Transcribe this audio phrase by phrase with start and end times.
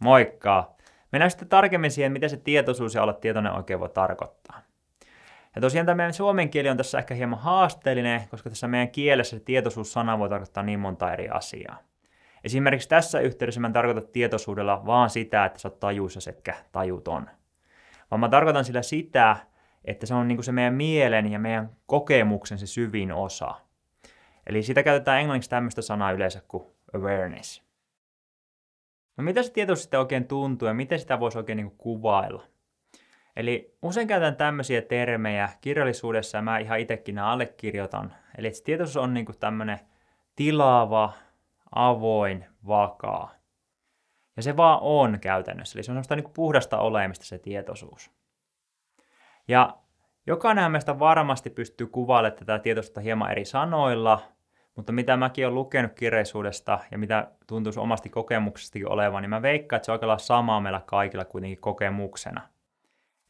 [0.00, 0.74] Moikka!
[1.12, 4.62] Mennään sitten tarkemmin siihen, mitä se tietoisuus ja olla tietoinen oikein voi tarkoittaa.
[5.54, 9.38] Ja tosiaan tämä meidän suomen kieli on tässä ehkä hieman haasteellinen, koska tässä meidän kielessä
[9.38, 11.78] se tietoisuussana voi tarkoittaa niin monta eri asiaa.
[12.44, 17.30] Esimerkiksi tässä yhteydessä mä en tarkoita tietoisuudella vaan sitä, että sä oot tajuissa etkä tajuton.
[18.10, 19.36] Vaan mä tarkoitan sillä sitä,
[19.84, 23.54] että se on niin kuin se meidän mielen ja meidän kokemuksen se syvin osa.
[24.46, 26.64] Eli sitä käytetään englanniksi tämmöistä sanaa yleensä kuin
[26.94, 27.69] awareness.
[29.20, 32.42] No mitä se tietoisuus sitten oikein tuntuu ja miten sitä voisi oikein niin kuvailla?
[33.36, 38.14] Eli usein käytän tämmöisiä termejä kirjallisuudessa ja mä ihan itsekin nämä allekirjoitan.
[38.38, 39.80] Eli tietoisuus on niin tämmöinen
[40.36, 41.12] tilaava,
[41.74, 43.34] avoin, vakaa.
[44.36, 45.78] Ja se vaan on käytännössä.
[45.78, 48.10] Eli se on semmoista niin puhdasta olemista se tietoisuus.
[49.48, 49.76] Ja
[50.26, 54.20] jokainen meistä varmasti pystyy kuvailemaan tätä tietoisuutta hieman eri sanoilla,
[54.76, 59.76] mutta mitä mäkin olen lukenut kirjallisuudesta ja mitä tuntuisi omasti kokemuksestakin olevan, niin mä veikkaan,
[59.76, 62.40] että se on aika samaa meillä kaikilla kuitenkin kokemuksena.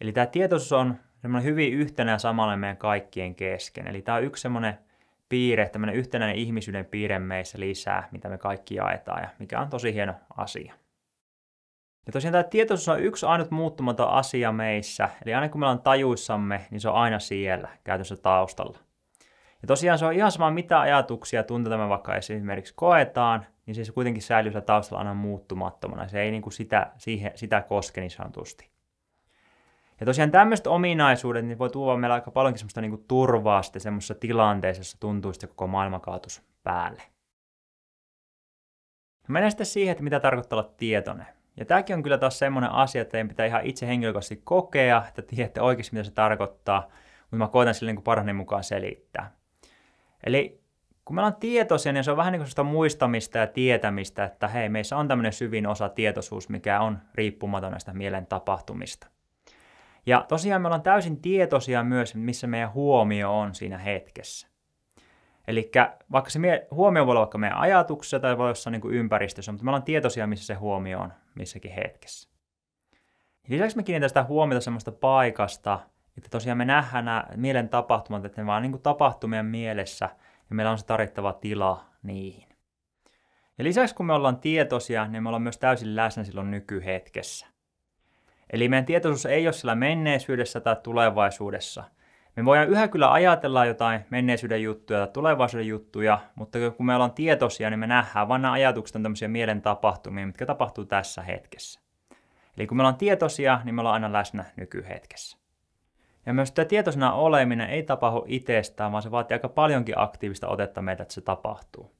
[0.00, 3.86] Eli tämä tietoisuus on semmoinen hyvin yhtenä ja samalla meidän kaikkien kesken.
[3.86, 4.78] Eli tämä on yksi semmoinen
[5.28, 9.94] piirre, tämmöinen yhtenäinen ihmisyyden piirre meissä lisää, mitä me kaikki jaetaan ja mikä on tosi
[9.94, 10.74] hieno asia.
[12.06, 15.82] Ja tosiaan tämä tietoisuus on yksi ainut muuttumaton asia meissä, eli aina kun me ollaan
[15.82, 18.78] tajuissamme, niin se on aina siellä, käytössä taustalla.
[19.62, 23.92] Ja tosiaan se on ihan sama, mitä ajatuksia tunteita me vaikka esimerkiksi koetaan, niin se
[23.92, 26.08] kuitenkin säilyy siellä taustalla aina muuttumattomana.
[26.08, 28.70] Se ei niin kuin sitä, siihen, sitä koske niin sanotusti.
[30.00, 33.82] Ja tosiaan tämmöiset ominaisuudet niin voi tuoda meillä aika paljonkin semmoista niin kuin turvaa sitten
[33.82, 37.02] semmoisessa tilanteessa, jossa tuntuu sitten koko maailma kaatus päälle.
[39.28, 41.26] Mennään sitten siihen, että mitä tarkoittaa olla tietoinen.
[41.56, 45.22] Ja tämäkin on kyllä taas semmoinen asia, että teidän pitää ihan itse henkilökohtaisesti kokea, että
[45.22, 46.80] tiedätte oikeasti mitä se tarkoittaa,
[47.22, 49.39] mutta mä koitan sille niin parhaani mukaan selittää.
[50.26, 50.60] Eli
[51.04, 54.48] kun me ollaan tietoisia, niin se on vähän niin kuin sitä muistamista ja tietämistä, että
[54.48, 59.06] hei, meissä on tämmöinen syvin osa tietoisuus, mikä on riippumaton näistä mielen tapahtumista.
[60.06, 64.48] Ja tosiaan me ollaan täysin tietoisia myös, missä meidän huomio on siinä hetkessä.
[65.48, 65.70] Eli
[66.12, 66.38] vaikka se
[66.70, 70.26] huomio voi olla vaikka meidän ajatuksessa tai voi olla niin ympäristössä, mutta me ollaan tietoisia,
[70.26, 72.30] missä se huomio on missäkin hetkessä.
[73.48, 75.80] Lisäksi me kiinnitetään sitä huomiota semmoista paikasta,
[76.20, 80.08] että tosiaan me nähdään nämä mielen tapahtumat, että ne vaan niin kuin tapahtuu meidän mielessä
[80.50, 82.48] ja meillä on se tarvittava tila niihin.
[83.58, 87.46] Ja lisäksi kun me ollaan tietoisia, niin me ollaan myös täysin läsnä silloin nykyhetkessä.
[88.50, 91.84] Eli meidän tietoisuus ei ole siellä menneisyydessä tai tulevaisuudessa.
[92.36, 97.12] Me voidaan yhä kyllä ajatella jotain menneisyyden juttuja tai tulevaisuuden juttuja, mutta kun me ollaan
[97.12, 101.80] tietoisia, niin me nähdään, vaan nämä ajatukset on tämmöisiä mielen tapahtumia, mitkä tapahtuu tässä hetkessä.
[102.56, 105.39] Eli kun me ollaan tietoisia, niin me ollaan aina läsnä nykyhetkessä.
[106.26, 110.82] Ja myös tämä tietoisena oleminen ei tapahdu itsestään, vaan se vaatii aika paljonkin aktiivista otetta
[110.82, 111.92] meitä, että se tapahtuu.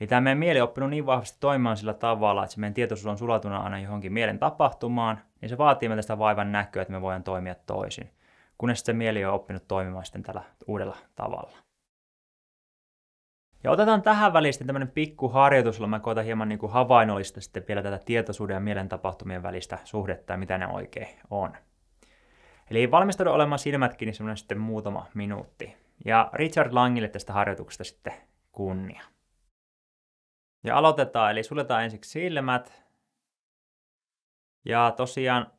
[0.00, 3.06] Eli tämä meidän mieli on oppinut niin vahvasti toimimaan sillä tavalla, että se meidän tietoisuus
[3.06, 7.00] on sulatuna aina johonkin mielen tapahtumaan, niin se vaatii meiltä sitä vaivan näköä, että me
[7.00, 8.10] voidaan toimia toisin,
[8.58, 11.58] kunnes se mieli on oppinut toimimaan sitten tällä uudella tavalla.
[13.64, 17.40] Ja otetaan tähän väliin sitten tämmöinen pikku harjoitus, jolla mä koitan hieman niin kuin havainnollista
[17.40, 21.56] sitten vielä tätä tietoisuuden ja mielen tapahtumien välistä suhdetta ja mitä ne oikein on.
[22.70, 25.76] Eli valmistaudu olemaan silmät kiinni semmoinen sitten muutama minuutti.
[26.04, 28.12] Ja Richard Langille tästä harjoituksesta sitten
[28.52, 29.02] kunnia.
[30.64, 32.82] Ja aloitetaan, eli suljetaan ensiksi silmät.
[34.64, 35.52] Ja tosiaan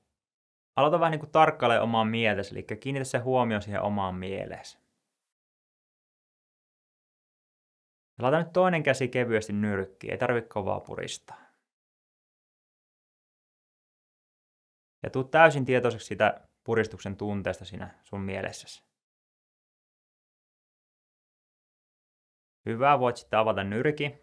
[0.75, 4.77] aloita vähän niin kuin tarkkailemaan omaa mieltäsi, eli kiinnitä se huomio siihen omaan mieleesi.
[8.17, 11.41] Ja laita nyt toinen käsi kevyesti nyrkkiin, ei tarvitse kovaa puristaa.
[15.03, 18.83] Ja tuu täysin tietoiseksi sitä puristuksen tunteesta siinä sun mielessäsi.
[22.65, 24.17] Hyvä, voit sitten avata nyrki.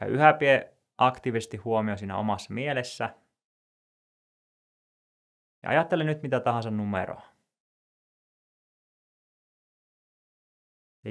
[0.00, 3.14] Ja yhä pie aktiivisesti huomio siinä omassa mielessä.
[5.62, 7.22] Ja ajattele nyt mitä tahansa numeroa.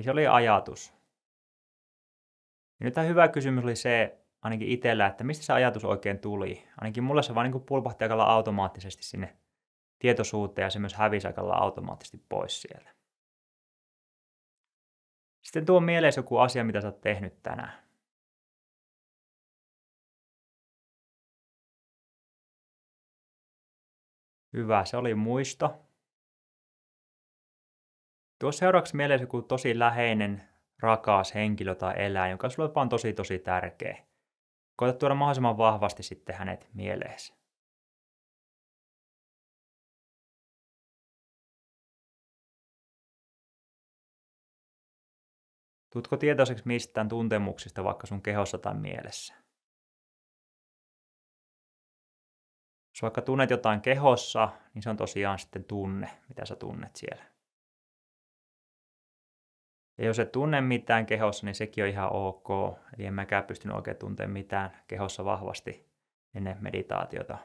[0.03, 0.93] Se oli ajatus.
[2.79, 6.67] Ja nyt hyvä kysymys oli se, ainakin itsellä, että mistä se ajatus oikein tuli.
[6.81, 9.37] Ainakin mulle se vaan niin pulpahti aika automaattisesti sinne
[9.99, 12.95] tietoisuuteen ja se myös hävisi aika automaattisesti pois sieltä.
[15.41, 17.85] Sitten tuo mieleen joku asia, mitä sä oot tehnyt tänään.
[24.53, 25.85] Hyvä, se oli muisto.
[28.39, 30.49] Tuo seuraavaksi mieleen joku tosi läheinen,
[30.79, 34.14] rakas henkilö tai eläin, joka sulle on tosi tosi tärkeä.
[34.75, 37.33] Koeta tuoda mahdollisimman vahvasti sitten hänet mieleesi.
[45.89, 49.33] Tutko tietoiseksi mistään tuntemuksista vaikka sun kehossa tai mielessä?
[52.93, 57.34] Jos vaikka tunnet jotain kehossa, niin se on tosiaan sitten tunne, mitä sä tunnet siellä.
[59.97, 62.49] Ja jos et tunne mitään kehossa, niin sekin on ihan ok.
[62.97, 65.89] Eli en mäkään pystynyt oikein tuntemaan mitään kehossa vahvasti
[66.33, 67.37] ennen meditaatiota.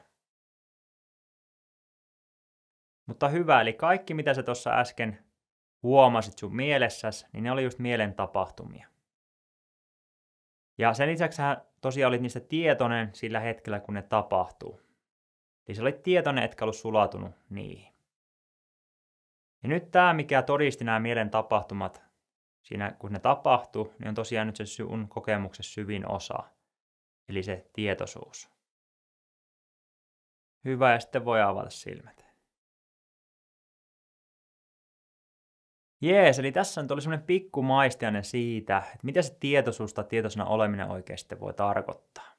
[3.05, 5.23] Mutta hyvä, eli kaikki mitä sä tuossa äsken
[5.83, 8.87] huomasit sun mielessäsi, niin ne oli just mielen tapahtumia.
[10.77, 14.81] Ja sen lisäksi sä tosiaan olit niistä tietoinen sillä hetkellä, kun ne tapahtuu.
[15.67, 17.93] Eli sä olit tietoinen, etkä ollut sulatunut niihin.
[19.63, 22.10] Ja nyt tämä, mikä todisti nämä mielen tapahtumat,
[22.63, 26.43] siinä kun ne tapahtuu, niin on tosiaan nyt se sun kokemuksen syvin osa.
[27.29, 28.49] Eli se tietoisuus.
[30.65, 32.25] Hyvä, ja sitten voi avata silmät.
[36.01, 40.45] Jees, eli tässä nyt oli semmoinen pikku maistiainen siitä, että mitä se tietoisuus tai tietoisena
[40.45, 42.31] oleminen oikeasti voi tarkoittaa.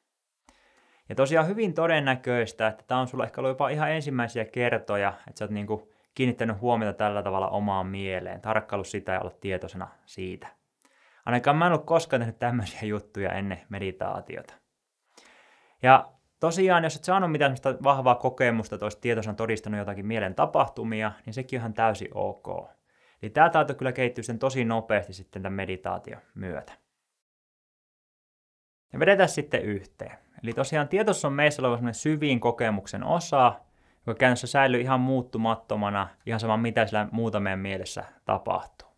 [1.08, 5.38] Ja tosiaan hyvin todennäköistä, että tämä on sulla ehkä ollut jopa ihan ensimmäisiä kertoja, että
[5.38, 10.48] sä oot niinku kiinnittänyt huomiota tällä tavalla omaan mieleen, tarkkailu sitä ja olla tietoisena siitä.
[11.26, 14.54] Ainakaan mä en ollut koskaan tehnyt tämmöisiä juttuja ennen meditaatiota.
[15.82, 21.12] Ja tosiaan, jos et saanut mitään vahvaa kokemusta, että olisit tietoisena todistanut jotakin mielen tapahtumia,
[21.26, 22.46] niin sekin on ihan täysin ok.
[23.22, 26.72] Eli tämä taito kyllä kehittyy sen tosi nopeasti sitten tämän meditaation myötä.
[28.92, 30.18] Ja vedetään sitten yhteen.
[30.42, 33.60] Eli tosiaan tietoisuus on meissä oleva syviin kokemuksen osa,
[34.06, 38.88] joka käytännössä säilyy ihan muuttumattomana, ihan sama mitä sillä muuta meidän mielessä tapahtuu.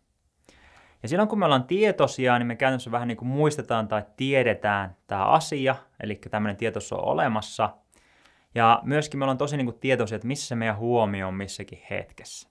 [1.03, 4.95] Ja silloin kun me ollaan tietoisia, niin me käytännössä vähän niin kuin muistetaan tai tiedetään
[5.07, 7.69] tämä asia, eli tämmöinen tietoisuus on olemassa.
[8.55, 12.49] Ja myöskin me ollaan tosi niin kuin tietoisia, että missä meidän huomio on missäkin hetkessä.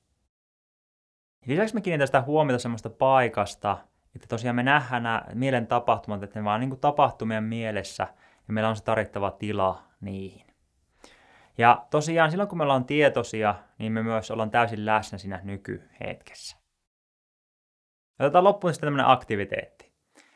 [1.47, 3.79] Lisäksi me kiinnitetään sitä huomiota semmoista paikasta,
[4.15, 8.07] että tosiaan me nähdään nämä mielen tapahtumat, että ne vaan niin kuin tapahtuu meidän mielessä
[8.49, 10.54] ja meillä on se tarvittava tila niihin.
[11.59, 16.57] Ja tosiaan silloin kun me ollaan tietoisia, niin me myös ollaan täysin läsnä siinä nykyhetkessä.
[18.19, 19.93] Otetaan loppuun sitten tämmöinen aktiviteetti.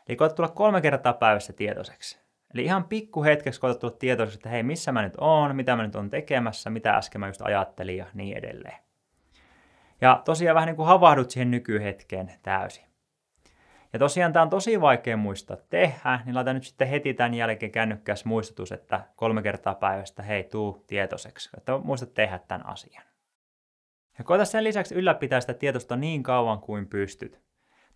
[0.09, 2.21] Eli koetat tulla kolme kertaa päivässä tietoiseksi.
[2.55, 5.83] Eli ihan pikku hetkeksi koetat tulla tietoiseksi, että hei, missä mä nyt oon, mitä mä
[5.83, 8.79] nyt on tekemässä, mitä äsken mä just ajattelin ja niin edelleen.
[10.01, 12.88] Ja tosiaan vähän niin kuin havahdut siihen nykyhetkeen täysin.
[13.93, 17.73] Ja tosiaan tämä on tosi vaikea muistaa tehdä, niin laitan nyt sitten heti tämän jälkeen
[17.73, 23.05] kännykkäs muistutus, että kolme kertaa päivästä, hei, tuu tietoiseksi, että muistat tehdä tämän asian.
[24.19, 27.41] Ja koeta sen lisäksi ylläpitää sitä tietoista niin kauan kuin pystyt.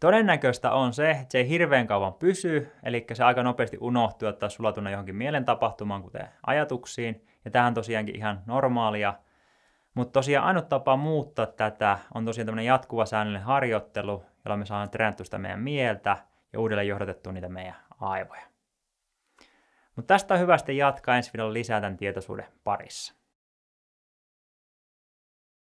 [0.00, 4.48] Todennäköistä on se, että se ei hirveän kauan pysy, eli se aika nopeasti unohtuu, että
[4.48, 7.26] sulatuna johonkin mielen tapahtumaan, kuten ajatuksiin.
[7.44, 9.14] Ja tähän on tosiaankin ihan normaalia,
[9.94, 14.90] mutta tosiaan ainut tapa muuttaa tätä on tosiaan tämmöinen jatkuva säännöllinen harjoittelu, jolla me saadaan
[14.90, 16.16] treenattua sitä meidän mieltä
[16.52, 18.42] ja uudelleen johdatettua niitä meidän aivoja.
[19.96, 23.21] Mutta tästä on hyvä sitten jatkaa ensi viikolla lisää tämän tietoisuuden parissa.